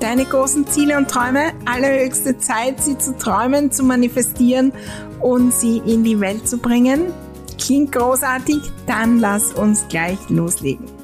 [0.00, 1.52] deine großen Ziele und Träume.
[1.66, 4.72] Allerhöchste Zeit, sie zu träumen, zu manifestieren
[5.20, 7.12] und sie in die Welt zu bringen.
[7.58, 8.58] Klingt großartig?
[8.86, 10.99] Dann lass uns gleich loslegen.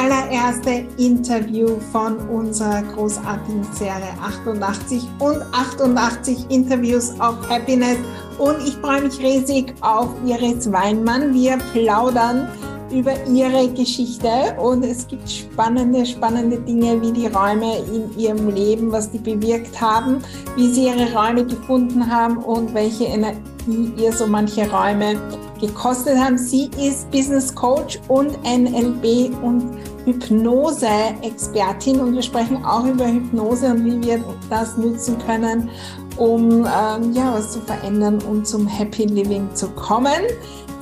[0.00, 7.98] Allererste Interview von unserer großartigen Serie 88 und 88 Interviews of Happiness
[8.38, 11.34] und ich freue mich riesig auf Iris Weinmann.
[11.34, 12.48] Wir plaudern
[12.90, 18.90] über ihre Geschichte und es gibt spannende, spannende Dinge, wie die Räume in ihrem Leben,
[18.90, 20.22] was die bewirkt haben,
[20.56, 25.20] wie sie ihre Räume gefunden haben und welche Energie ihr so manche Räume
[25.60, 26.38] gekostet haben.
[26.38, 29.62] Sie ist Business Coach und NLB und
[30.04, 35.70] Hypnose-Expertin und wir sprechen auch über Hypnose und wie wir das nutzen können,
[36.16, 40.22] um ähm, ja, was zu verändern und zum Happy Living zu kommen.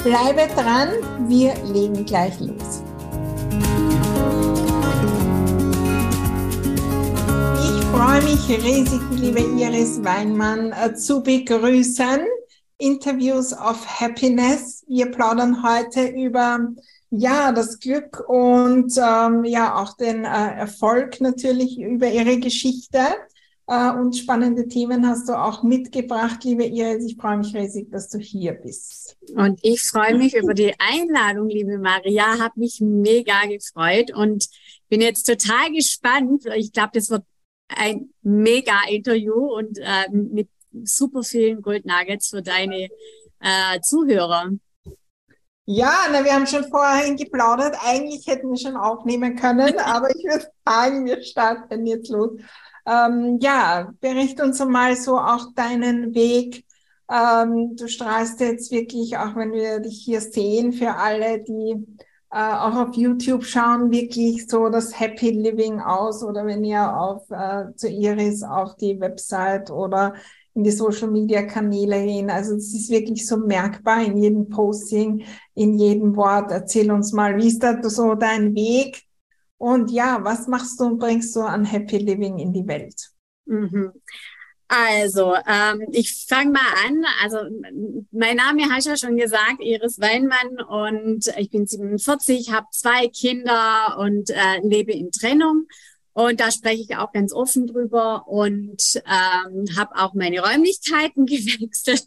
[0.02, 0.88] Bleibe dran,
[1.28, 2.82] wir legen gleich los.
[7.64, 12.20] Ich freue mich riesig, liebe Iris Weinmann, äh, zu begrüßen.
[12.78, 14.84] Interviews of Happiness.
[14.86, 16.60] Wir plaudern heute über
[17.10, 22.98] ja, das Glück und ähm, ja auch den äh, Erfolg natürlich über ihre Geschichte.
[23.66, 27.04] Äh, und spannende Themen hast du auch mitgebracht, liebe Iris.
[27.04, 29.16] Ich freue mich riesig, dass du hier bist.
[29.34, 32.38] Und ich freue mich über die Einladung, liebe Maria.
[32.38, 34.48] Habe mich mega gefreut und
[34.88, 36.44] bin jetzt total gespannt.
[36.56, 37.24] Ich glaube, das wird
[37.68, 40.48] ein mega Interview und äh, mit
[40.84, 42.88] super vielen Gold Nuggets für deine
[43.40, 44.50] äh, Zuhörer.
[45.70, 47.76] Ja, na, wir haben schon vorhin geplaudert.
[47.84, 52.40] Eigentlich hätten wir schon aufnehmen können, aber ich würde sagen, wir starten jetzt los.
[52.86, 56.64] Ähm, ja, bericht uns mal so auch deinen Weg.
[57.10, 61.86] Ähm, du strahlst jetzt wirklich, auch wenn wir dich hier sehen, für alle, die
[62.30, 66.22] äh, auch auf YouTube schauen, wirklich so das Happy Living aus.
[66.22, 70.14] Oder wenn ihr auf äh, zu Iris auf die Website oder
[70.58, 72.30] in die Social Media Kanäle gehen.
[72.30, 75.24] Also es ist wirklich so merkbar in jedem Posting,
[75.54, 76.50] in jedem Wort.
[76.50, 79.04] Erzähl uns mal, wie ist da so dein Weg?
[79.56, 83.10] Und ja, was machst du und bringst du an Happy Living in die Welt?
[83.46, 83.92] Mhm.
[84.66, 87.04] Also, ähm, ich fange mal an.
[87.22, 87.38] Also,
[88.10, 93.96] mein Name hast ja schon gesagt, Iris Weinmann und ich bin 47, habe zwei Kinder
[93.98, 95.68] und äh, lebe in Trennung.
[96.18, 102.06] Und da spreche ich auch ganz offen drüber und ähm, habe auch meine Räumlichkeiten gewechselt.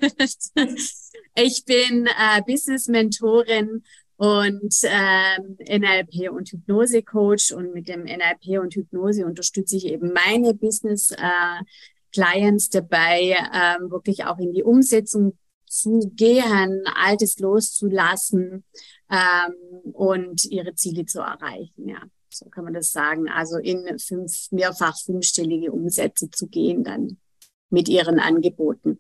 [1.34, 3.86] ich bin äh, Business-Mentorin
[4.18, 10.12] und ähm, NLP und Hypnose Coach und mit dem NLP und Hypnose unterstütze ich eben
[10.12, 11.64] meine Business äh,
[12.12, 18.66] Clients dabei, ähm, wirklich auch in die Umsetzung zu gehen, Altes loszulassen
[19.10, 21.88] ähm, und ihre Ziele zu erreichen.
[21.88, 22.02] Ja,
[22.34, 23.30] so kann man das sagen.
[23.30, 27.18] Also in fünf, mehrfach fünfstellige Umsätze zu gehen dann
[27.70, 29.00] mit ihren Angeboten.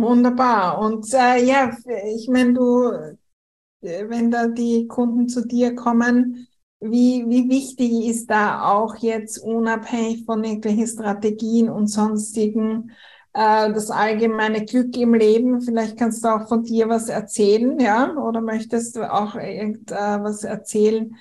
[0.00, 0.78] Wunderbar.
[0.80, 1.76] Und äh, ja,
[2.14, 2.90] ich meine, du,
[3.82, 6.48] äh, wenn da die Kunden zu dir kommen,
[6.80, 12.92] wie, wie wichtig ist da auch jetzt unabhängig von irgendwelchen Strategien und sonstigen
[13.32, 15.60] äh, das allgemeine Glück im Leben?
[15.60, 18.14] Vielleicht kannst du auch von dir was erzählen, ja?
[18.16, 21.16] Oder möchtest du auch irgendwas äh, erzählen?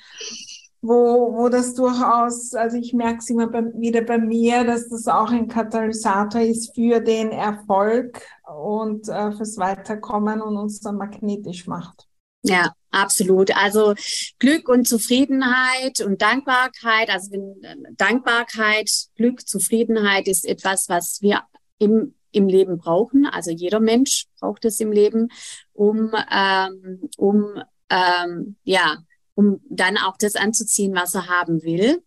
[0.81, 5.07] wo, wo das durchaus, also ich merke es immer bei, wieder bei mir, dass das
[5.07, 11.67] auch ein Katalysator ist für den Erfolg und äh, fürs Weiterkommen und uns dann magnetisch
[11.67, 12.05] macht.
[12.43, 13.55] Ja, absolut.
[13.57, 13.93] Also
[14.39, 21.41] Glück und Zufriedenheit und Dankbarkeit, also wenn, Dankbarkeit, Glück, Zufriedenheit ist etwas, was wir
[21.79, 23.25] im im Leben brauchen.
[23.25, 25.29] Also jeder Mensch braucht es im Leben,
[25.73, 28.97] um, ähm, um ähm, ja,
[29.35, 32.03] um dann auch das anzuziehen, was er haben will.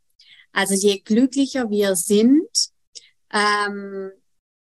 [0.53, 2.71] Also je glücklicher wir sind,
[3.33, 4.11] ähm,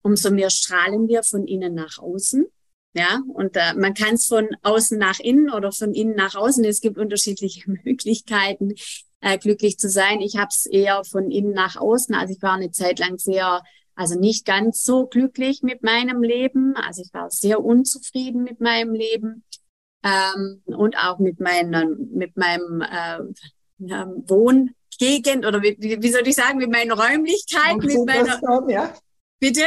[0.03, 2.47] umso mehr strahlen wir von innen nach außen.
[2.95, 6.63] Ja, und äh, man kann es von außen nach innen oder von innen nach außen.
[6.65, 8.75] Es gibt unterschiedliche Möglichkeiten,
[9.23, 10.21] äh, glücklich zu sein.
[10.21, 12.15] Ich habe es eher von innen nach außen.
[12.15, 13.63] Also ich war eine Zeit lang sehr,
[14.03, 16.75] also nicht ganz so glücklich mit meinem Leben.
[16.75, 19.45] Also ich war sehr unzufrieden mit meinem Leben
[20.03, 23.21] ähm, und auch mit meinem mit meinem äh,
[23.79, 28.93] Wohngegend oder wie, wie soll ich sagen mit meinen Räumlichkeiten, mit meiner ja.
[29.39, 29.67] bitte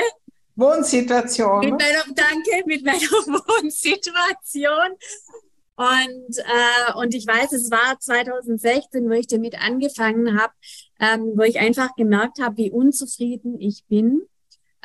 [0.58, 1.62] Wohnsituation.
[1.62, 4.98] Mit meiner, danke, mit meiner Wohnsituation.
[5.78, 10.54] Und, äh, und ich weiß, es war 2016, wo ich damit angefangen habe,
[11.00, 14.22] ähm, wo ich einfach gemerkt habe, wie unzufrieden ich bin,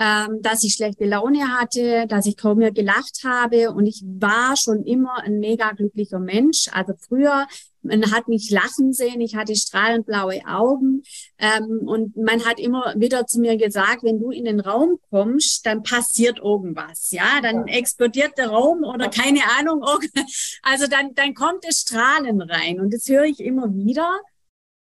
[0.01, 3.71] ähm, dass ich schlechte Laune hatte, dass ich kaum mehr gelacht habe.
[3.71, 6.69] Und ich war schon immer ein mega glücklicher Mensch.
[6.73, 7.47] Also früher
[7.83, 11.03] man hat mich lachen sehen, ich hatte strahlend blaue Augen.
[11.39, 15.65] Ähm, und man hat immer wieder zu mir gesagt, wenn du in den Raum kommst,
[15.67, 19.83] dann passiert irgendwas, ja, dann explodiert der Raum oder keine Ahnung,
[20.63, 22.81] also dann dann kommt es Strahlen rein.
[22.81, 24.21] Und das höre ich immer wieder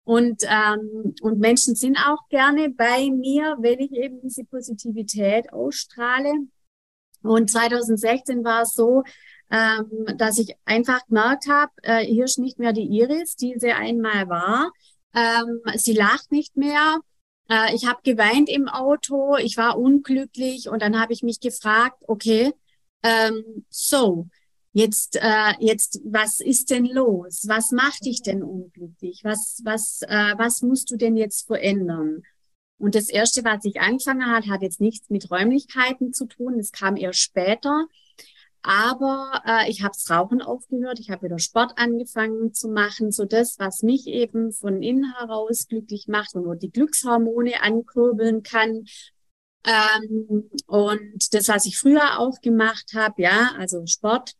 [0.08, 6.32] und ähm, und Menschen sind auch gerne bei mir, wenn ich eben diese Positivität ausstrahle.
[7.22, 9.02] Und 2016 war es so,
[9.50, 13.72] ähm, dass ich einfach gemerkt habe, äh, hier ist nicht mehr die Iris, die sie
[13.72, 14.72] einmal war.
[15.14, 17.00] Ähm, sie lacht nicht mehr.
[17.50, 22.02] Äh, ich habe geweint im Auto, ich war unglücklich und dann habe ich mich gefragt,
[22.06, 22.54] okay,
[23.02, 24.26] ähm, so,
[24.72, 27.44] jetzt, äh, jetzt, was ist denn los?
[27.46, 29.20] Was macht dich denn unglücklich?
[29.24, 32.22] Was, was, äh, was musst du denn jetzt verändern?
[32.78, 36.58] Und das erste, was ich angefangen hat, hat jetzt nichts mit Räumlichkeiten zu tun.
[36.58, 37.86] Das kam eher später.
[38.62, 43.24] Aber äh, ich habe das Rauchen aufgehört, ich habe wieder Sport angefangen zu machen, so
[43.24, 48.84] das, was mich eben von innen heraus glücklich macht und wo die Glückshormone ankurbeln kann.
[49.64, 54.34] Ähm, und das, was ich früher auch gemacht habe, ja, also Sport,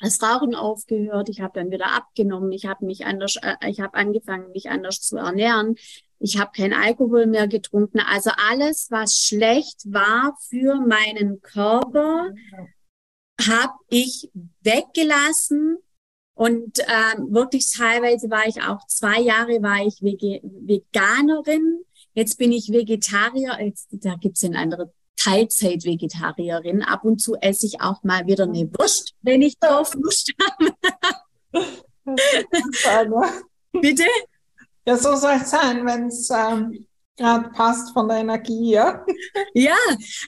[0.00, 3.94] das Rauchen aufgehört, ich habe dann wieder abgenommen, ich habe mich anders, äh, ich habe
[3.94, 5.76] angefangen, mich anders zu ernähren,
[6.18, 12.30] ich habe kein Alkohol mehr getrunken, also alles, was schlecht war für meinen Körper,
[13.48, 14.30] habe ich
[14.62, 15.78] weggelassen.
[16.34, 21.82] Und ähm, wirklich teilweise war ich auch zwei Jahre war ich Veganerin.
[22.14, 23.58] Jetzt bin ich Vegetarier.
[23.60, 26.82] Jetzt, da gibt's eine andere Teilzeit-Vegetarierin.
[26.82, 30.74] Ab und zu esse ich auch mal wieder eine Wurst, wenn ich drauf Lust habe.
[33.72, 34.04] Bitte?
[34.86, 36.86] Ja, so soll es sein, wenn es ähm,
[37.16, 39.04] gerade passt von der Energie, ja?
[39.54, 39.76] Ja,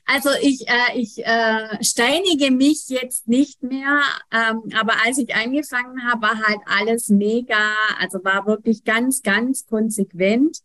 [0.04, 6.06] also ich, äh, ich äh, steinige mich jetzt nicht mehr, ähm, aber als ich angefangen
[6.06, 10.58] habe, war halt alles mega, also war wirklich ganz, ganz konsequent.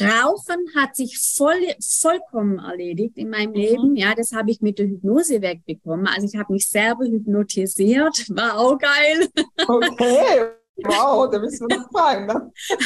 [0.00, 3.56] Rauchen hat sich voll, vollkommen erledigt in meinem mhm.
[3.56, 3.96] Leben.
[3.96, 6.06] Ja, das habe ich mit der Hypnose wegbekommen.
[6.06, 9.28] Also ich habe mich selber hypnotisiert, war auch geil.
[9.66, 10.46] Okay.
[10.78, 12.26] Wow, da müssen wir noch fragen.
[12.26, 12.52] Ne?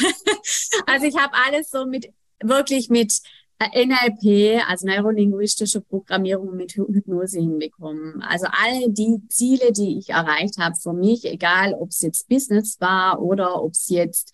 [0.85, 2.07] Also ich habe alles so mit
[2.41, 3.19] wirklich mit
[3.61, 8.21] äh, NLP, also neurolinguistische Programmierung mit Hypnose hinbekommen.
[8.21, 12.79] Also all die Ziele, die ich erreicht habe für mich, egal ob es jetzt Business
[12.79, 14.33] war oder ob es jetzt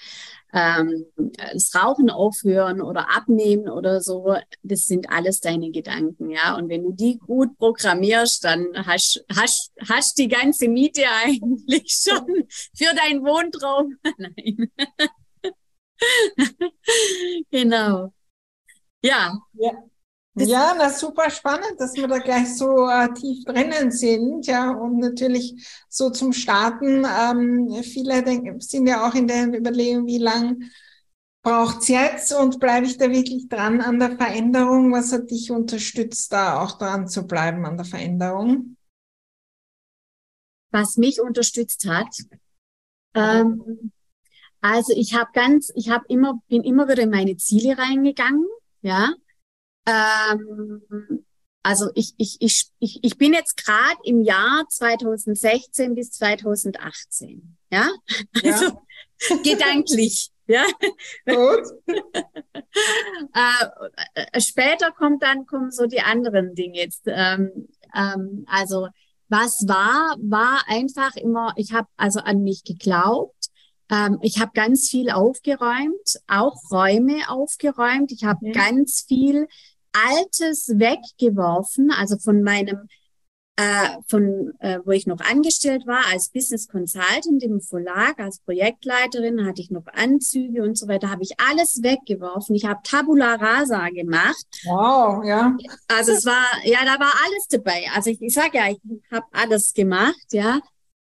[0.53, 1.05] ähm,
[1.53, 6.55] das Rauchen aufhören oder abnehmen oder so, das sind alles deine Gedanken, ja.
[6.55, 12.47] Und wenn du die gut programmierst, dann hast hast hast die ganze Miete eigentlich schon
[12.75, 13.97] für deinen Wohntraum.
[14.17, 14.71] Nein.
[17.51, 18.13] genau.
[19.01, 19.37] Ja.
[19.53, 19.71] Ja.
[20.37, 24.99] Ja, das super spannend, dass wir da gleich so äh, tief drinnen sind, ja, und
[24.99, 27.05] natürlich so zum Starten.
[27.05, 30.63] Ähm, viele denken, sind ja auch in der Überlegung, wie lang
[31.41, 34.91] braucht's jetzt und bleibe ich da wirklich dran an der Veränderung?
[34.91, 38.75] Was hat dich unterstützt, da auch dran zu bleiben an der Veränderung?
[40.71, 42.13] Was mich unterstützt hat,
[43.13, 43.91] ähm,
[44.61, 48.45] also ich habe ganz, ich habe immer, bin immer wieder in meine Ziele reingegangen,
[48.81, 49.13] ja.
[49.87, 51.25] Ähm,
[51.63, 57.89] also ich, ich, ich, ich, ich bin jetzt gerade im Jahr 2016 bis 2018, ja.
[58.41, 58.53] ja.
[58.53, 58.81] Also
[59.43, 60.31] gedanklich.
[60.45, 60.65] Ja.
[61.25, 61.65] Gut.
[63.33, 67.03] äh, äh, später kommt dann kommen so die anderen Dinge jetzt.
[67.07, 68.87] Ähm, ähm, also
[69.27, 73.37] was war, war einfach immer, ich habe also an mich geglaubt
[73.89, 78.11] ähm, ich habe ganz viel aufgeräumt, auch Räume aufgeräumt.
[78.11, 78.53] Ich habe mhm.
[78.53, 79.47] ganz viel
[80.05, 82.87] Altes weggeworfen, also von meinem
[83.57, 89.45] äh, von äh, wo ich noch angestellt war als Business Consultant im Verlag, als Projektleiterin,
[89.47, 92.55] hatte ich noch Anzüge und so weiter, habe ich alles weggeworfen.
[92.55, 94.45] Ich habe Tabula Rasa gemacht.
[94.63, 95.57] Wow, ja.
[95.87, 97.87] Also es war, ja, da war alles dabei.
[97.95, 98.79] Also ich, ich sage ja, ich
[99.11, 100.59] habe alles gemacht, ja.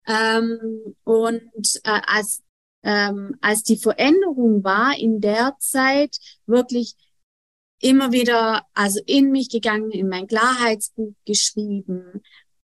[0.07, 1.53] Ähm, und
[1.85, 2.43] äh, als,
[2.83, 6.17] ähm, als die Veränderung war in der Zeit
[6.47, 6.95] wirklich
[7.81, 12.23] immer wieder also in mich gegangen, in mein Klarheitsbuch geschrieben,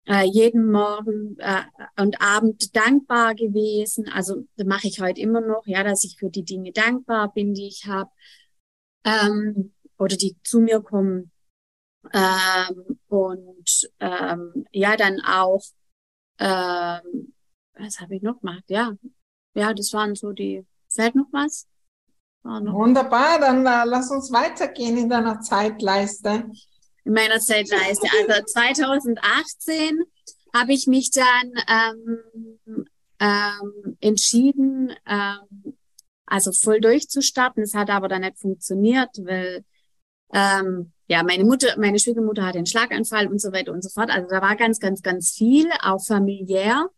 [0.05, 1.63] äh, jeden Morgen äh,
[1.97, 4.09] und Abend dankbar gewesen.
[4.09, 7.53] Also das mache ich heute immer noch, ja, dass ich für die Dinge dankbar bin,
[7.53, 8.09] die ich habe
[9.03, 11.31] ähm, oder die zu mir kommen.
[12.13, 15.63] Ähm, und ähm, ja, dann auch,
[16.39, 17.33] ähm,
[17.73, 18.63] was habe ich noch gemacht?
[18.67, 18.93] Ja,
[19.53, 20.65] ja, das waren so die.
[20.87, 21.67] Fällt noch was?
[22.43, 26.49] Wunderbar, dann äh, lass uns weitergehen in deiner Zeitleiste.
[27.03, 28.07] In meiner Zeitleiste.
[28.27, 30.01] Also 2018
[30.53, 32.87] habe ich mich dann ähm,
[33.19, 35.75] ähm, entschieden, ähm,
[36.25, 37.63] also voll durchzustarten.
[37.63, 39.63] Es hat aber dann nicht funktioniert, weil
[40.33, 44.09] ähm, ja meine Mutter, meine Schwiegermutter hatte einen Schlaganfall und so weiter und so fort.
[44.09, 46.89] Also da war ganz, ganz, ganz viel, auch familiär.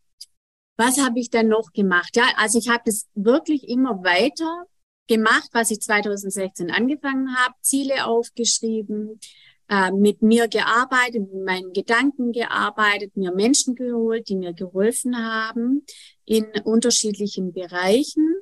[0.76, 2.16] Was habe ich dann noch gemacht?
[2.16, 4.66] Ja, also ich habe das wirklich immer weiter
[5.06, 9.20] gemacht, was ich 2016 angefangen habe, Ziele aufgeschrieben,
[9.68, 15.84] äh, mit mir gearbeitet, mit meinen Gedanken gearbeitet, mir Menschen geholt, die mir geholfen haben
[16.24, 18.34] in unterschiedlichen Bereichen,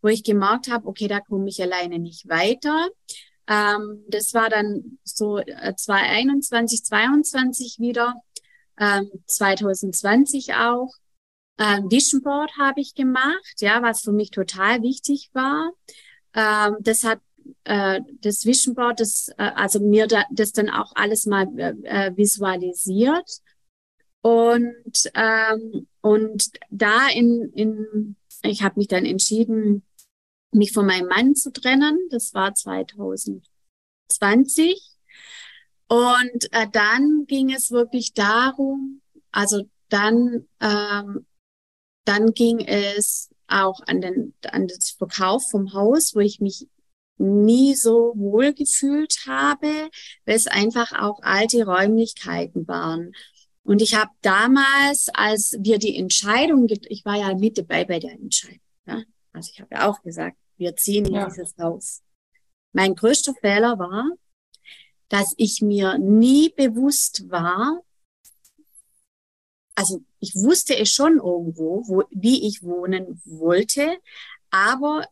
[0.00, 2.88] wo ich gemerkt habe, okay, da komme ich alleine nicht weiter.
[3.46, 8.14] Ähm, das war dann so äh, 2021, 22 wieder,
[8.78, 10.90] ähm, 2020 auch.
[11.58, 15.72] Ähm, Vision Board habe ich gemacht, ja, was für mich total wichtig war.
[16.34, 17.20] Ähm, das hat
[17.64, 21.74] äh, das Vision Board, das, äh, also mir da, das dann auch alles mal äh,
[21.84, 23.30] äh visualisiert.
[24.22, 29.84] Und, ähm, und da in, in ich habe mich dann entschieden,
[30.52, 31.98] mich von meinem Mann zu trennen.
[32.10, 33.42] Das war 2020.
[35.88, 41.26] Und äh, dann ging es wirklich darum, also dann ähm,
[42.04, 46.66] dann ging es auch an den, an das Verkauf vom Haus, wo ich mich
[47.18, 49.90] nie so wohl gefühlt habe,
[50.24, 53.12] weil es einfach auch alte Räumlichkeiten waren.
[53.64, 58.12] Und ich habe damals, als wir die Entscheidung, ich war ja mit dabei bei der
[58.12, 59.02] Entscheidung, ja?
[59.32, 61.28] also ich habe ja auch gesagt, wir ziehen in ja.
[61.28, 62.02] dieses Haus.
[62.72, 64.10] Mein größter Fehler war,
[65.08, 67.82] dass ich mir nie bewusst war,
[69.74, 73.98] also ich wusste es schon irgendwo, wo, wie ich wohnen wollte,
[74.50, 75.04] aber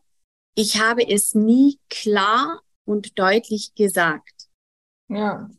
[0.55, 4.47] ich habe es nie klar und deutlich gesagt.
[5.09, 5.49] Ja.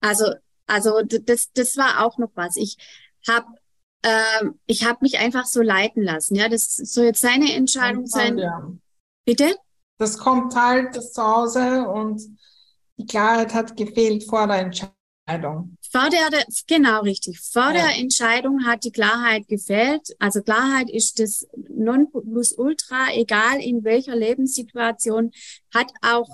[0.00, 0.32] Also,
[0.66, 2.56] also das, das war auch noch was.
[2.56, 2.78] Ich
[3.28, 3.46] habe
[4.02, 6.34] ähm, ich habe mich einfach so leiten lassen.
[6.34, 8.38] Ja, das soll jetzt seine Entscheidung sein.
[8.38, 8.72] Ja.
[9.24, 9.54] Bitte?
[9.98, 12.20] Das kommt halt das zu Hause und
[12.96, 14.96] die Klarheit hat gefehlt vor der Entscheidung.
[15.26, 15.76] Entscheidung.
[15.90, 17.40] Vor der, genau richtig.
[17.40, 17.72] Vor ja.
[17.72, 20.14] der Entscheidung hat die Klarheit gefehlt.
[20.18, 25.30] Also Klarheit ist das Nonplusultra, egal in welcher Lebenssituation,
[25.72, 26.28] hat auch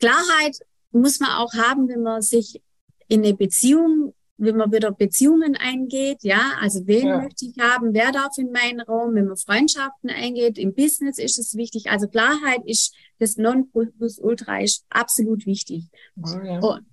[0.00, 0.58] Klarheit
[0.94, 2.62] muss man auch haben, wenn man sich
[3.08, 7.20] in eine Beziehung, wenn man wieder Beziehungen eingeht, ja, also wen ja.
[7.20, 11.38] möchte ich haben, wer darf in meinen Raum, wenn man Freundschaften eingeht, im Business ist
[11.38, 11.90] es wichtig.
[11.90, 15.88] Also Klarheit ist das Nonplusultra ist absolut wichtig.
[16.16, 16.58] Oh, ja.
[16.60, 16.86] Und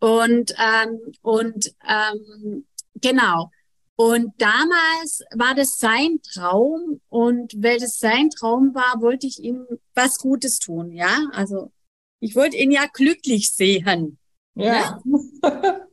[0.00, 2.66] und, ähm, und ähm,
[3.00, 3.50] genau.
[3.96, 9.66] Und damals war das sein Traum und weil das sein Traum war, wollte ich ihm
[9.94, 11.28] was Gutes tun, ja.
[11.32, 11.70] Also
[12.18, 14.18] ich wollte ihn ja glücklich sehen.
[14.54, 15.00] Ja.
[15.04, 15.86] Ne?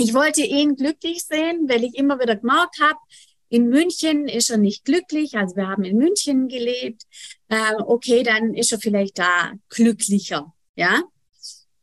[0.00, 3.00] Ich wollte ihn glücklich sehen, weil ich immer wieder gemerkt habe,
[3.48, 7.02] in München ist er nicht glücklich, also wir haben in München gelebt.
[7.48, 11.02] Äh, okay, dann ist er vielleicht da glücklicher, ja.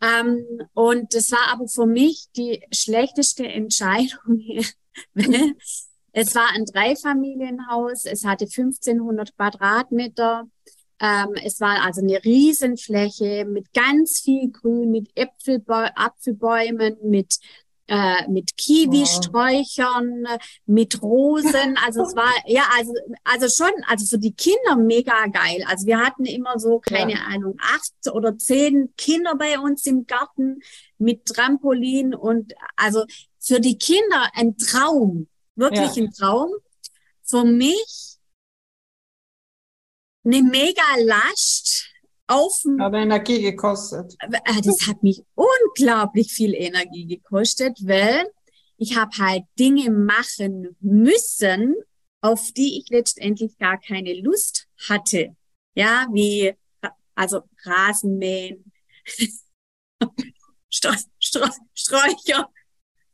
[0.02, 4.42] Ähm, und das war aber für mich die schlechteste Entscheidung.
[6.12, 10.48] es war ein Dreifamilienhaus, es hatte 1500 Quadratmeter.
[11.00, 17.38] Ähm, es war also eine Riesenfläche mit ganz viel Grün, mit Äpfelbäu Apfelbäumen, mit
[17.88, 20.26] äh, mit Kiwi-Sträuchern,
[20.66, 21.78] mit Rosen.
[21.86, 25.64] Also es war, ja, also, also schon, also für die Kinder mega geil.
[25.68, 27.20] Also wir hatten immer so, keine ja.
[27.32, 30.62] Ahnung, acht oder zehn Kinder bei uns im Garten
[30.98, 33.06] mit Trampolin und also
[33.40, 36.04] für die Kinder ein Traum, wirklich ja.
[36.04, 36.52] ein Traum.
[37.28, 38.18] Für mich
[40.24, 41.88] eine mega Last,
[42.28, 44.16] auf Hat Energie gekostet.
[44.20, 48.26] Äh, das hat mich unglaublich viel Energie gekostet, weil
[48.78, 51.76] ich habe halt Dinge machen müssen,
[52.22, 55.36] auf die ich letztendlich gar keine Lust hatte.
[55.76, 56.54] Ja, wie
[57.16, 58.72] also Rasenmähen,
[60.70, 62.50] Sträucher,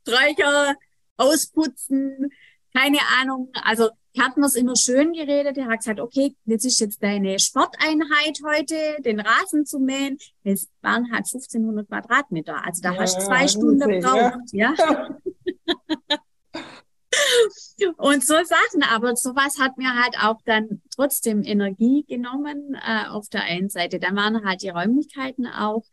[0.02, 0.76] Sträucher
[1.16, 2.32] ausputzen,
[2.74, 3.50] keine Ahnung.
[3.62, 5.56] Also ich habe mir es immer schön geredet.
[5.56, 10.18] Er hat gesagt, okay, jetzt ist jetzt deine Sporteinheit heute, den Rasen zu mähen.
[10.44, 12.64] Es waren halt 1500 Quadratmeter.
[12.64, 14.74] Also da ja, hast du zwei Stunden gebraucht, ja.
[14.76, 15.16] ja?
[17.96, 23.28] Und so Sachen, aber sowas hat mir halt auch dann trotzdem Energie genommen äh, auf
[23.28, 23.98] der einen Seite.
[23.98, 25.84] Dann waren halt die Räumlichkeiten auch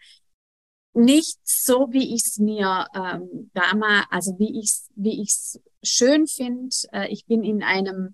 [0.93, 6.27] nicht so, wie ich es mir ähm, damals, also wie ich es wie ich's schön
[6.27, 6.75] finde.
[6.91, 8.13] Äh, ich bin in einem,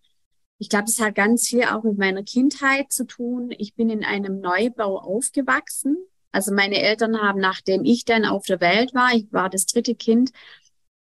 [0.57, 3.53] ich glaube, es hat ganz viel auch mit meiner Kindheit zu tun.
[3.57, 5.97] Ich bin in einem Neubau aufgewachsen.
[6.31, 9.95] Also meine Eltern haben, nachdem ich dann auf der Welt war, ich war das dritte
[9.95, 10.31] Kind,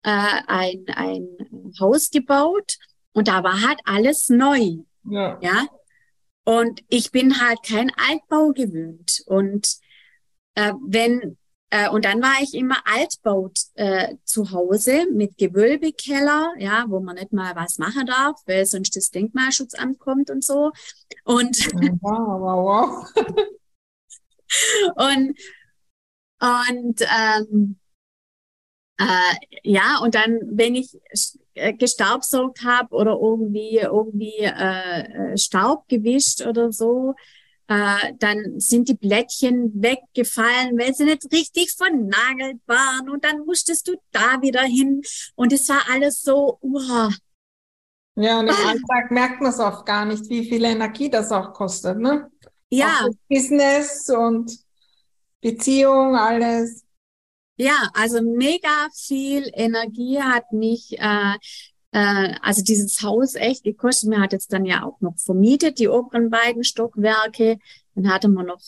[0.05, 1.27] äh, ein, ein
[1.81, 2.79] Haus gebaut
[3.13, 4.77] und da war halt alles neu.
[5.05, 5.39] Ja.
[5.41, 5.67] ja?
[6.45, 9.23] Und ich bin halt kein Altbau gewöhnt.
[9.27, 9.77] Und
[10.55, 11.37] äh, wenn
[11.75, 17.17] äh, und dann war ich immer Altbau äh, zu Hause mit Gewölbekeller, ja, wo man
[17.17, 20.71] nicht mal was machen darf, weil sonst das Denkmalschutzamt kommt und so.
[21.25, 21.67] Und
[22.01, 23.37] wow, wow, wow.
[24.95, 25.37] und
[26.39, 27.81] und ähm,
[29.01, 30.97] äh, ja, und dann, wenn ich
[31.55, 37.17] äh, gestaubsaugt habe oder irgendwie irgendwie äh, äh, Staub gewischt oder so,
[37.69, 43.89] äh, dann sind die Blättchen weggefallen, weil sie nicht richtig vernagelt waren und dann musstest
[43.89, 45.03] du da wieder hin
[45.35, 47.11] und es war alles so, uh.
[48.17, 48.69] Ja, und im ah.
[48.69, 52.31] Alltag merkt man es auch gar nicht, wie viel Energie das auch kostet, ne?
[52.71, 53.09] Ja.
[53.29, 54.57] Business und
[55.41, 56.85] Beziehung, alles.
[57.57, 61.35] Ja, also mega viel Energie hat mich äh,
[61.95, 64.11] äh, also dieses Haus echt gekostet.
[64.11, 67.59] Mir hat jetzt dann ja auch noch vermietet, die oberen beiden Stockwerke.
[67.95, 68.61] Dann hatte man noch,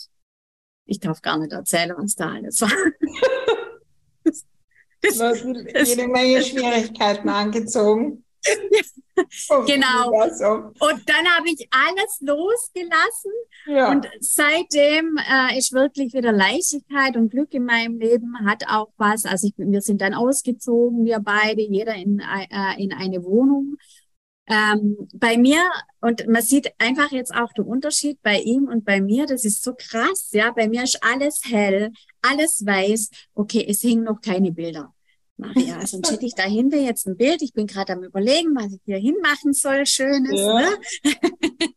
[0.85, 2.71] ich darf gar nicht erzählen, was da alles war.
[4.25, 4.45] das,
[5.03, 8.25] das, jede Menge Schwierigkeiten angezogen.
[9.67, 10.11] genau.
[10.11, 13.33] Und dann habe ich alles losgelassen.
[13.67, 13.91] Ja.
[13.91, 18.35] Und seitdem äh, ist wirklich wieder Leichtigkeit und Glück in meinem Leben.
[18.45, 19.25] Hat auch was.
[19.25, 23.77] Also ich, wir sind dann ausgezogen, wir beide, jeder in, äh, in eine Wohnung.
[24.49, 25.61] Ähm, bei mir,
[26.01, 29.65] und man sieht einfach jetzt auch den Unterschied bei ihm und bei mir, das ist
[29.65, 30.53] so krass, ja.
[30.53, 31.91] Bei mir ist alles hell,
[32.23, 33.11] alles weiß.
[33.35, 34.95] Okay, es hingen noch keine Bilder.
[35.37, 37.43] Maria, sonst schicke ich da hinten jetzt ein Bild.
[37.43, 40.41] Ich bin gerade am überlegen, was ich hier hinmachen soll, Schönes.
[40.41, 40.61] Ja.
[40.61, 40.79] Ne?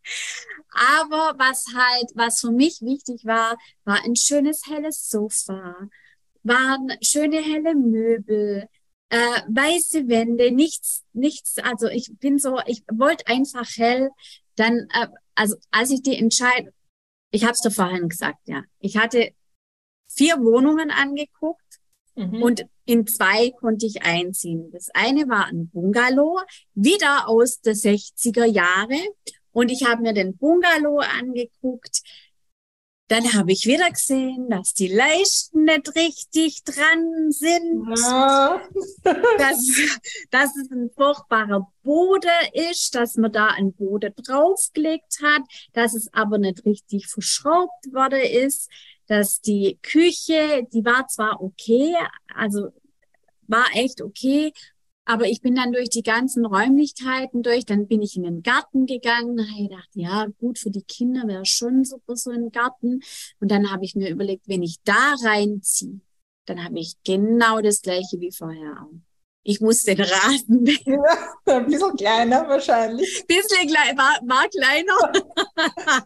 [0.71, 5.75] Aber was halt, was für mich wichtig war, war ein schönes helles Sofa,
[6.43, 8.69] waren schöne helle Möbel,
[9.09, 11.57] äh, weiße Wände, nichts, nichts.
[11.57, 14.09] Also ich bin so, ich wollte einfach hell.
[14.55, 16.73] Dann, äh, also als ich die Entscheidung,
[17.31, 19.31] ich habe es dir vorhin gesagt, ja, ich hatte
[20.07, 21.69] vier Wohnungen angeguckt
[22.19, 22.43] Mhm.
[22.43, 24.71] Und in zwei konnte ich einziehen.
[24.71, 26.39] Das eine war ein Bungalow,
[26.73, 28.97] wieder aus der 60er Jahre.
[29.51, 32.01] Und ich habe mir den Bungalow angeguckt.
[33.07, 37.95] Dann habe ich wieder gesehen, dass die Leisten nicht richtig dran sind.
[37.95, 38.59] Ja.
[39.03, 39.67] dass,
[40.31, 42.29] dass es ein furchtbarer Boden
[42.71, 48.21] ist, dass man da ein Boden draufgelegt hat, dass es aber nicht richtig verschraubt worden
[48.21, 48.67] ist
[49.09, 51.95] dass die Küche, die war zwar okay,
[52.35, 52.69] also
[53.47, 54.53] war echt okay,
[55.05, 58.85] aber ich bin dann durch die ganzen Räumlichkeiten durch, dann bin ich in den Garten
[58.85, 62.99] gegangen, habe ich gedacht, ja, gut, für die Kinder wäre schon super so ein Garten.
[63.39, 65.99] Und dann habe ich mir überlegt, wenn ich da reinziehe,
[66.45, 69.08] dann habe ich genau das gleiche wie vorher auch.
[69.43, 73.21] Ich muss den Rasen Ja, ein bisschen kleiner wahrscheinlich.
[73.21, 76.05] Ein bisschen klein, war, war kleiner.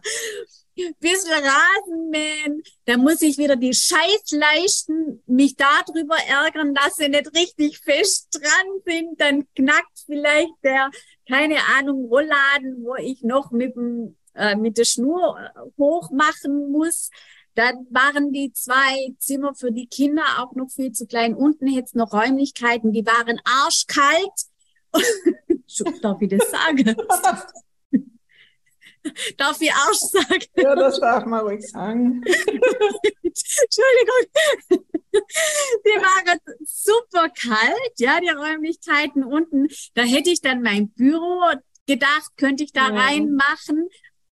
[1.00, 7.34] bisschen Rasenmähen, da muss ich wieder die Scheiß leisten, mich darüber ärgern, dass sie nicht
[7.34, 10.90] richtig fest dran sind, dann knackt vielleicht der,
[11.28, 16.72] keine Ahnung, Rollladen, wo ich noch mit dem, äh, mit der Schnur äh, hoch machen
[16.72, 17.10] muss.
[17.54, 21.34] Dann waren die zwei Zimmer für die Kinder auch noch viel zu klein.
[21.34, 24.32] Unten jetzt noch Räumlichkeiten, die waren arschkalt.
[26.02, 26.96] Darf ich das sagen?
[29.36, 30.44] Darf ich Arsch sagen?
[30.56, 32.22] Ja, das darf man ruhig sagen.
[33.22, 34.24] Entschuldigung.
[35.12, 39.68] Die waren super kalt, ja, die Räumlichkeiten unten.
[39.94, 41.42] Da hätte ich dann mein Büro
[41.86, 42.94] gedacht, könnte ich da ja.
[42.94, 43.88] reinmachen.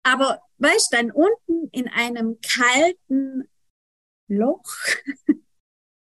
[0.04, 3.50] Aber weißt dann unten in einem kalten
[4.28, 4.64] Loch.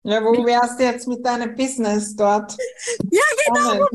[0.06, 2.54] Ja, wo wärst du jetzt mit deinem Business dort?
[3.10, 3.88] Ja, genau.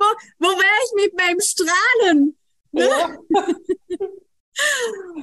[0.00, 0.06] Wo, wo,
[0.38, 2.36] wo wäre ich mit meinem Strahlen?
[2.70, 2.88] Ne?
[2.88, 3.16] Ja.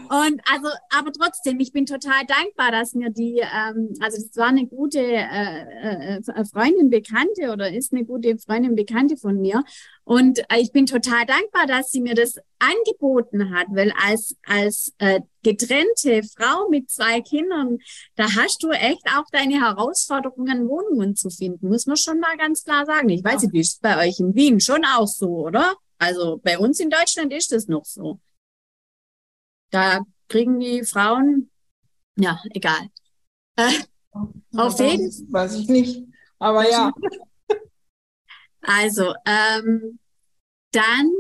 [0.10, 4.48] Und also, aber trotzdem, ich bin total dankbar, dass mir die, ähm, also das war
[4.48, 9.64] eine gute äh, äh, Freundin, Bekannte oder ist eine gute Freundin, Bekannte von mir.
[10.04, 14.94] Und äh, ich bin total dankbar, dass sie mir das angeboten hat, weil als, als
[15.00, 17.80] äh, getrennte Frau mit zwei Kindern,
[18.16, 22.64] da hast du echt auch deine Herausforderungen, Wohnungen zu finden, muss man schon mal ganz
[22.64, 23.10] klar sagen.
[23.10, 25.76] Ich weiß nicht, wie ist bei euch in Wien schon auch so, oder?
[25.98, 28.20] Also bei uns in Deutschland ist es noch so.
[29.76, 31.52] Da kriegen die Frauen,
[32.18, 32.88] ja, egal.
[33.58, 33.72] Äh,
[34.56, 35.26] auf jeden Fall.
[35.28, 36.08] Weiß ich nicht,
[36.40, 36.94] aber ja.
[38.62, 40.00] Also, ähm,
[40.72, 41.12] dann,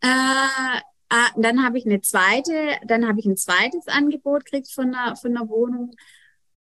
[0.00, 4.94] äh, ah, dann habe ich eine zweite, dann habe ich ein zweites Angebot gekriegt von
[4.94, 5.94] einer, von einer Wohnung.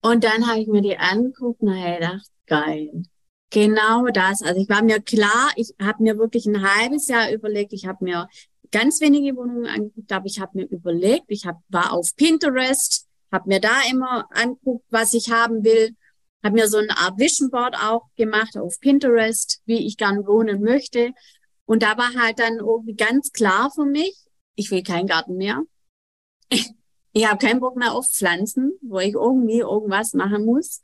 [0.01, 3.03] Und dann habe ich mir die angeguckt und habe gedacht, geil.
[3.51, 4.41] Genau das.
[4.41, 8.05] Also ich war mir klar, ich habe mir wirklich ein halbes Jahr überlegt, ich habe
[8.05, 8.29] mir
[8.71, 13.49] ganz wenige Wohnungen angeguckt, aber ich habe mir überlegt, ich hab, war auf Pinterest, habe
[13.49, 15.95] mir da immer anguckt, was ich haben will,
[16.43, 20.63] habe mir so eine Art Vision Board auch gemacht auf Pinterest, wie ich gern wohnen
[20.63, 21.13] möchte.
[21.67, 24.17] Und da war halt dann irgendwie ganz klar für mich,
[24.55, 25.63] ich will keinen Garten mehr.
[27.13, 30.83] Ich habe keinen Bock mehr auf Pflanzen, wo ich irgendwie irgendwas machen muss.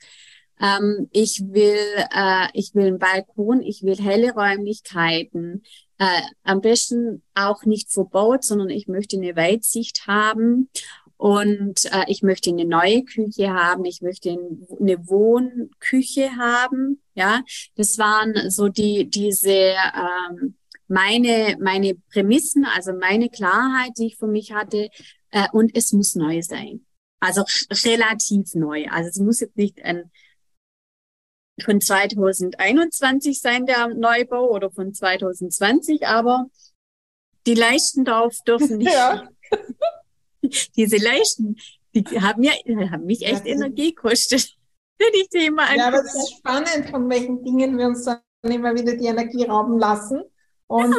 [0.60, 1.78] Ähm, ich will,
[2.12, 5.62] äh, ich will einen Balkon, ich will helle Räumlichkeiten.
[5.98, 10.68] Äh, am besten auch nicht verbaut, sondern ich möchte eine Weitsicht haben
[11.16, 17.00] und äh, ich möchte eine neue Küche haben, ich möchte eine Wohnküche haben.
[17.14, 17.42] Ja,
[17.76, 20.56] das waren so die diese ähm,
[20.88, 24.90] meine meine Prämissen, also meine Klarheit, die ich für mich hatte.
[25.30, 26.84] Äh, und es muss neu sein,
[27.20, 27.44] also
[27.84, 28.86] relativ neu.
[28.90, 30.10] Also es muss jetzt nicht ein
[31.62, 36.46] von 2021 sein, der Neubau, oder von 2020, aber
[37.46, 38.92] die Leisten darauf dürfen nicht.
[38.94, 39.28] Ja.
[40.76, 41.56] Diese Leisten,
[41.94, 42.52] die haben, ja,
[42.90, 44.56] haben mich echt Energie gekostet,
[44.98, 48.20] wenn ich die immer Ja, aber es ist spannend, von welchen Dingen wir uns dann
[48.42, 50.22] immer wieder die Energie rauben lassen.
[50.66, 50.94] Und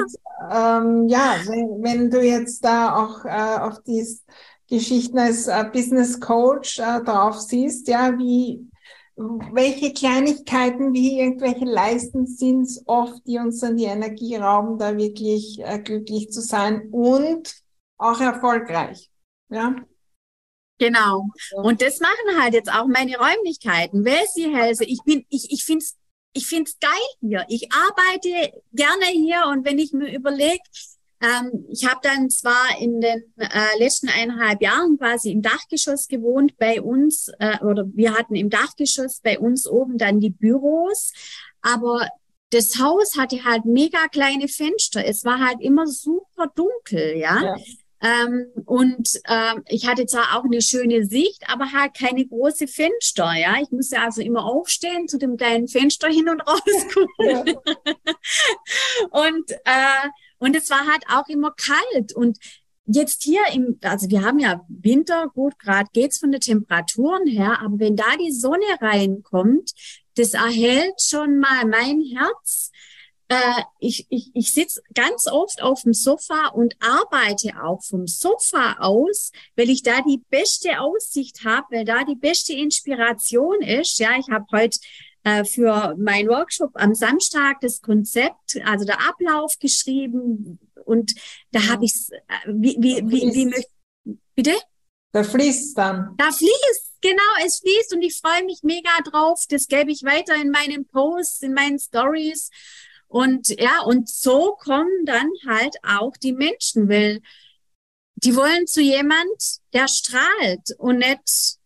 [0.49, 4.05] ja, ähm, ja wenn, wenn, du jetzt da auch äh, auf die
[4.67, 8.67] Geschichten als äh, Business Coach äh, drauf siehst, ja, wie,
[9.15, 14.97] welche Kleinigkeiten wie irgendwelche Leisten sind es oft, die uns dann die Energie rauben, da
[14.97, 17.55] wirklich äh, glücklich zu sein und
[17.97, 19.09] auch erfolgreich.
[19.49, 19.75] Ja.
[20.77, 21.27] Genau.
[21.55, 24.03] Und das machen halt jetzt auch meine Räumlichkeiten.
[24.03, 24.83] Die Hälse?
[24.83, 25.97] Ich bin, ich, ich finde es
[26.35, 27.45] ich find's geil hier.
[27.47, 30.59] Ich arbeite gerne hier und wenn ich mir überlege,
[31.21, 36.57] ähm, ich habe dann zwar in den äh, letzten eineinhalb Jahren quasi im Dachgeschoss gewohnt
[36.57, 41.13] bei uns, äh, oder wir hatten im Dachgeschoss bei uns oben dann die Büros,
[41.61, 42.07] aber
[42.51, 45.05] das Haus hatte halt mega kleine Fenster.
[45.05, 47.43] Es war halt immer super dunkel, ja.
[47.43, 47.55] ja.
[48.01, 53.33] Ähm, und ähm, ich hatte zwar auch eine schöne Sicht, aber halt keine große Fenster.
[53.33, 56.59] Ja, ich musste also immer aufstehen, zu dem kleinen Fenster hin und raus
[56.93, 57.29] gucken.
[57.29, 57.43] Ja.
[59.11, 60.09] und äh,
[60.45, 62.13] und es war halt auch immer kalt.
[62.13, 62.37] Und
[62.85, 67.61] jetzt hier im, also wir haben ja Winter, gut, gerade geht's von den Temperaturen her,
[67.61, 69.71] aber wenn da die Sonne reinkommt,
[70.13, 72.71] das erhält schon mal mein Herz.
[73.27, 78.75] Äh, ich ich, ich sitze ganz oft auf dem Sofa und arbeite auch vom Sofa
[78.77, 83.97] aus, weil ich da die beste Aussicht habe, weil da die beste Inspiration ist.
[83.97, 84.77] Ja, ich habe heute
[85.45, 91.15] für mein Workshop am Samstag das Konzept, also der Ablauf geschrieben und
[91.51, 91.69] da ja.
[91.71, 93.71] habe ich äh, wie wie wie, wie möchte
[94.35, 94.53] bitte?
[95.11, 96.13] Da fließt dann.
[96.17, 99.45] Da fließt, genau, es fließt und ich freue mich mega drauf.
[99.49, 102.49] Das gebe ich weiter in meinen Posts, in meinen Stories.
[103.07, 107.21] Und ja, und so kommen dann halt auch die Menschen, weil
[108.15, 111.59] die wollen zu jemand, der strahlt und nicht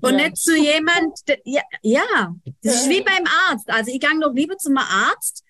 [0.00, 0.24] und ja.
[0.28, 3.68] nicht zu jemand, der, ja, ja, das ist wie beim Arzt.
[3.68, 5.44] Also ich gehe noch lieber zum Arzt,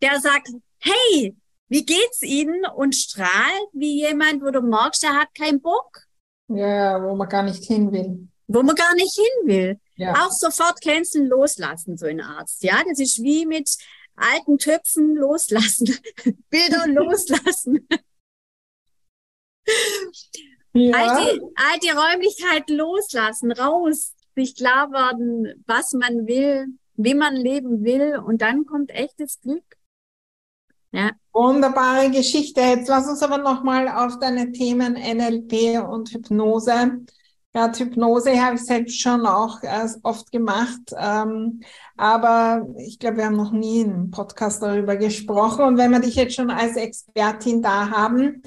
[0.00, 1.36] der sagt, hey,
[1.68, 2.66] wie geht's Ihnen?
[2.66, 6.02] Und strahlt wie jemand, wo du merkst, der hat keinen Bock.
[6.48, 8.28] Ja, wo man gar nicht hin will.
[8.46, 9.80] Wo man gar nicht hin will.
[9.96, 10.12] Ja.
[10.14, 12.62] Auch sofort canceln, loslassen, so ein Arzt.
[12.62, 13.70] Ja, das ist wie mit
[14.16, 15.96] alten Töpfen loslassen,
[16.50, 17.88] Bilder loslassen.
[20.74, 20.96] Ja.
[20.96, 28.16] Alte, alte Räumlichkeit loslassen, raus, sich klar werden, was man will, wie man leben will
[28.16, 29.64] und dann kommt echtes Glück.
[30.92, 31.10] Ja.
[31.32, 32.60] Wunderbare Geschichte.
[32.60, 36.98] Jetzt lass uns aber nochmal auf deine Themen NLP und Hypnose.
[37.54, 40.80] Gerade Hypnose habe ich selbst schon auch äh, oft gemacht.
[40.96, 41.60] Ähm,
[41.96, 45.64] aber ich glaube, wir haben noch nie einen Podcast darüber gesprochen.
[45.64, 48.42] Und wenn wir dich jetzt schon als Expertin da haben,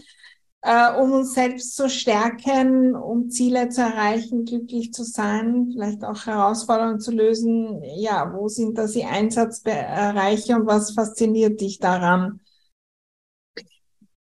[0.66, 6.26] äh, um uns selbst zu stärken, um Ziele zu erreichen, glücklich zu sein, vielleicht auch
[6.26, 7.84] Herausforderungen zu lösen.
[7.98, 12.40] Ja, wo sind da die Einsatzbereiche und was fasziniert dich daran?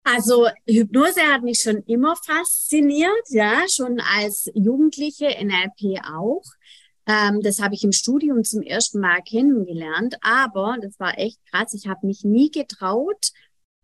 [0.03, 6.43] Also Hypnose hat mich schon immer fasziniert, ja, schon als Jugendliche, NLP auch.
[7.07, 11.73] Ähm, das habe ich im Studium zum ersten Mal kennengelernt, aber das war echt krass.
[11.73, 13.31] Ich habe mich nie getraut,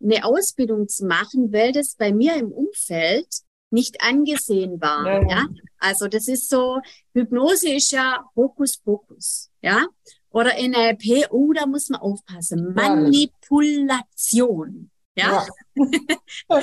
[0.04, 3.26] eine Ausbildung zu machen, weil das bei mir im Umfeld
[3.70, 5.04] nicht angesehen war.
[5.06, 5.28] Ja.
[5.28, 5.46] ja.
[5.78, 6.80] Also das ist so,
[7.12, 9.84] Hypnose ist ja Hokuspokus, ja.
[10.30, 12.72] Oder NLP, oh, da muss man aufpassen.
[12.74, 14.90] Manipulation.
[15.16, 15.46] Ja.
[15.76, 15.76] ja.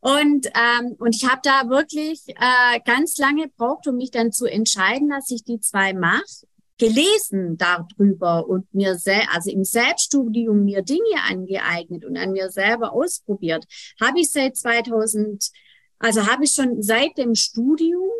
[0.00, 4.46] und, ähm, und ich habe da wirklich äh, ganz lange gebraucht, um mich dann zu
[4.46, 6.45] entscheiden, dass ich die zwei mache
[6.78, 12.92] gelesen darüber und mir sehr, also im Selbststudium mir Dinge angeeignet und an mir selber
[12.92, 13.64] ausprobiert,
[14.00, 15.50] habe ich seit 2000,
[15.98, 18.10] also habe ich schon seit dem Studium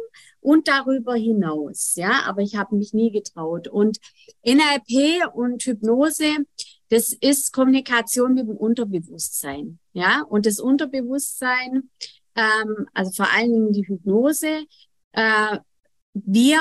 [0.41, 3.69] und darüber hinaus, ja, aber ich habe mich nie getraut.
[3.69, 3.99] Und
[4.45, 6.37] NLP und Hypnose,
[6.89, 11.91] das ist Kommunikation mit dem Unterbewusstsein, ja, und das Unterbewusstsein,
[12.37, 14.65] ähm, also vor allen Dingen die Hypnose,
[15.13, 15.59] äh,
[16.15, 16.61] wir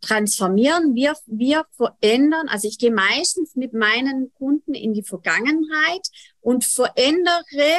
[0.00, 2.48] transformieren, wir, wir verändern.
[2.48, 6.06] Also ich gehe meistens mit meinen Kunden in die Vergangenheit
[6.40, 7.78] und verändere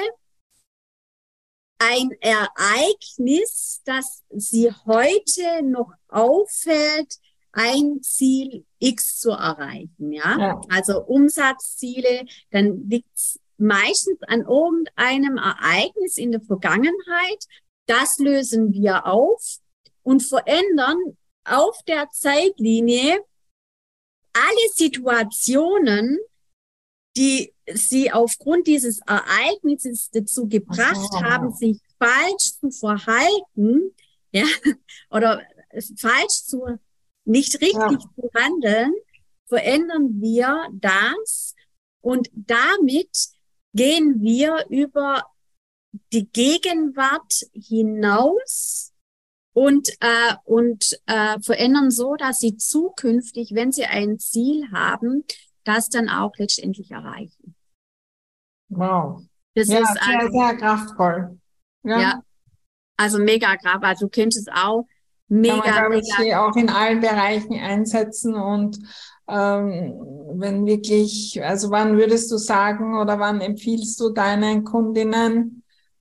[1.79, 7.15] ein Ereignis, das sie heute noch auffällt,
[7.51, 10.11] ein Ziel X zu erreichen.
[10.11, 10.61] Ja, ja.
[10.69, 17.45] also Umsatzziele, dann liegt es meistens an irgendeinem Ereignis in der Vergangenheit.
[17.87, 19.59] Das lösen wir auf
[20.03, 21.17] und verändern
[21.49, 23.23] auf der Zeitlinie
[24.33, 26.19] alle Situationen,
[27.17, 31.21] die sie aufgrund dieses Ereignisses dazu gebracht oh.
[31.21, 33.93] haben, sich falsch zu verhalten,
[34.31, 34.45] ja,
[35.09, 35.41] oder
[35.97, 36.79] falsch zu,
[37.25, 37.99] nicht richtig ja.
[38.15, 38.93] zu handeln,
[39.47, 41.55] verändern wir das
[42.01, 43.09] und damit
[43.73, 45.25] gehen wir über
[46.13, 48.88] die Gegenwart hinaus
[49.59, 55.25] und, äh, und äh, verändern so, dass sie zukünftig, wenn sie ein Ziel haben,
[55.65, 57.55] das dann auch letztendlich erreichen.
[58.69, 59.21] Wow.
[59.55, 61.39] Das ja, ist sehr, also, sehr kraftvoll.
[61.83, 61.99] Ja.
[61.99, 62.21] ja.
[62.95, 63.83] Also mega kraft.
[63.83, 64.85] Also du kennst es auch.
[65.27, 68.79] Mega, Kann man, glaube ich, auch in allen Bereichen einsetzen und
[69.27, 69.93] ähm,
[70.35, 75.58] wenn wirklich, also wann würdest du sagen oder wann empfiehlst du deinen Kundinnen,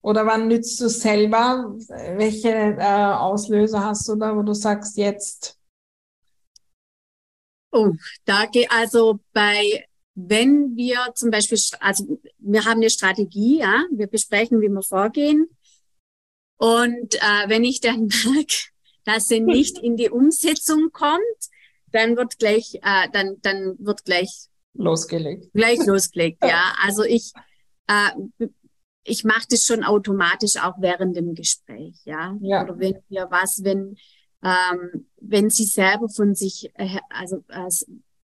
[0.08, 1.76] oder wann nützt du selber?
[2.16, 5.60] Welche äh, Auslöser hast du da, wo du sagst, jetzt?
[7.70, 7.92] Oh,
[8.24, 14.06] da geht also bei, wenn wir zum Beispiel, also wir haben eine Strategie, ja, wir
[14.06, 15.46] besprechen, wie wir vorgehen.
[16.56, 18.56] Und äh, wenn ich dann merke,
[19.04, 21.20] dass sie nicht in die Umsetzung kommt,
[21.92, 25.52] dann wird gleich, äh, dann, dann wird gleich losgelegt.
[25.52, 26.72] Gleich losgelegt, ja.
[26.82, 27.34] Also ich
[27.88, 28.46] äh,
[29.04, 32.36] ich mache das schon automatisch auch während dem Gespräch, ja.
[32.40, 32.62] ja.
[32.62, 33.96] Oder wenn wir was, wenn
[34.42, 37.68] ähm, wenn sie selber von sich, äh, also äh,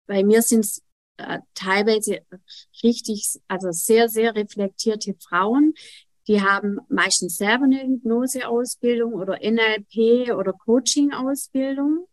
[0.06, 0.82] bei mir sind es
[1.16, 2.20] äh, teilweise
[2.82, 5.74] richtig, also sehr sehr reflektierte Frauen,
[6.28, 12.06] die haben meistens selber eine Hypnoseausbildung oder NLP oder Coaching-Ausbildung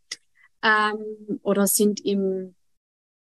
[0.64, 2.56] ähm, oder sind im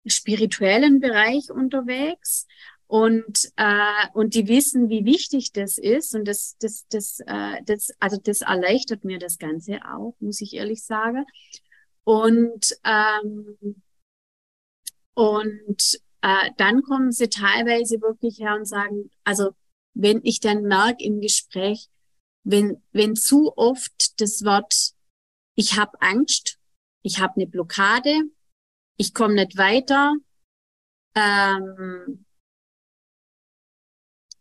[0.06, 2.46] spirituellen Bereich unterwegs
[2.88, 7.92] und äh, und die wissen, wie wichtig das ist und das das das äh, das
[8.00, 11.26] also das erleichtert mir das Ganze auch, muss ich ehrlich sagen.
[12.04, 13.82] Und ähm,
[15.14, 19.50] und äh, dann kommen sie teilweise wirklich her und sagen, also
[19.92, 21.88] wenn ich dann merke im Gespräch,
[22.42, 24.92] wenn wenn zu oft das Wort
[25.56, 26.58] ich habe Angst,
[27.02, 28.14] ich habe eine Blockade,
[28.96, 30.14] ich komme nicht weiter,
[31.14, 32.24] ähm,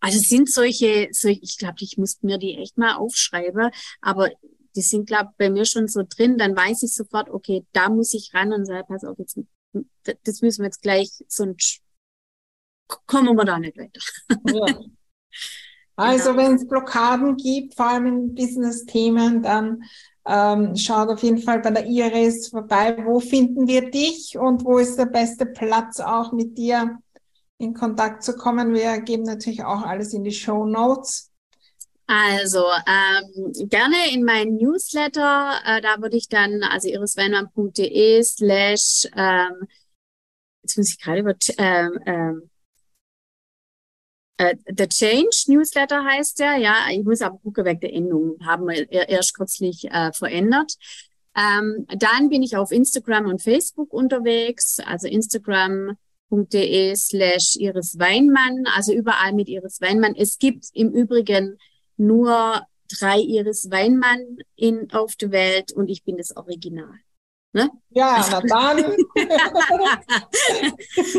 [0.07, 4.29] also sind solche, solche ich glaube, ich muss mir die echt mal aufschreiben, aber
[4.75, 8.13] die sind, glaube bei mir schon so drin, dann weiß ich sofort, okay, da muss
[8.13, 9.39] ich ran und sage, pass auf, jetzt,
[10.23, 11.81] das müssen wir jetzt gleich, sonst
[13.05, 14.01] kommen wir da nicht weiter.
[14.53, 14.79] Ja.
[15.99, 16.43] Also genau.
[16.43, 19.81] wenn es Blockaden gibt, vor allem in Business-Themen, dann
[20.27, 23.03] ähm, schaut auf jeden Fall bei der Iris vorbei.
[23.03, 26.99] Wo finden wir dich und wo ist der beste Platz auch mit dir
[27.57, 28.73] in Kontakt zu kommen?
[28.73, 31.31] Wir geben natürlich auch alles in die Show Notes.
[32.07, 39.67] Also ähm, gerne in meinen Newsletter, äh, da würde ich dann, also irisweinmann.de slash, ähm,
[40.63, 42.49] jetzt muss ich gerade über, ähm, ähm,
[44.37, 48.67] äh, The Change Newsletter heißt der, ja, ich muss aber gucken, weg der Endung, haben
[48.67, 50.77] wir erst kürzlich äh, verändert.
[51.35, 55.07] Ähm, dann bin ich auf Instagram und Facebook unterwegs, also
[56.29, 60.15] instagram.de slash Iris Weinmann, also überall mit Iris Weinmann.
[60.15, 61.57] Es gibt im Übrigen
[61.97, 62.61] nur
[62.99, 66.99] drei Iris Weinmann in, auf der Welt und ich bin das Original.
[67.53, 67.69] Ne?
[67.89, 68.77] Ja, na dann.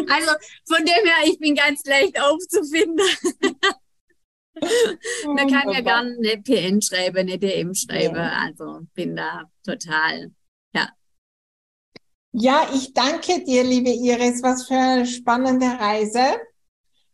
[0.08, 0.32] also
[0.66, 3.06] von dem her, ich bin ganz leicht aufzufinden.
[4.60, 8.16] da kann ja gerne eine PN schreiben, eine DM schreiben.
[8.16, 8.32] Ja.
[8.44, 10.32] Also bin da total.
[12.32, 14.42] Ja, ich danke dir, liebe Iris.
[14.42, 16.20] Was für eine spannende Reise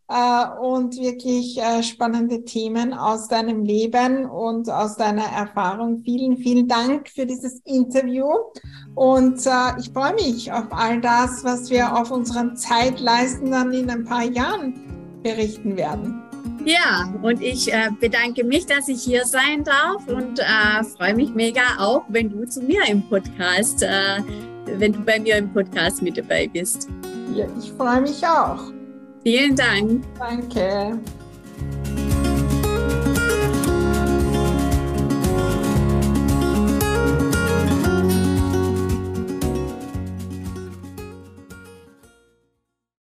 [0.09, 6.03] äh, und wirklich äh, spannende Themen aus deinem Leben und aus deiner Erfahrung.
[6.05, 8.27] Vielen, vielen Dank für dieses Interview
[8.97, 13.89] und äh, ich freue mich auf all das, was wir auf unseren Zeitleisten dann in
[13.89, 14.75] ein paar Jahren
[15.23, 16.21] berichten werden.
[16.67, 20.41] Ja, und ich bedanke mich, dass ich hier sein darf und
[20.97, 24.23] freue mich mega auch, wenn du zu mir im Podcast, äh,
[24.67, 26.89] wenn du bei mir im Podcast mit dabei bist.
[27.35, 28.73] Ja, ich freue mich auch.
[29.23, 30.05] Vielen Dank.
[30.19, 30.99] Danke.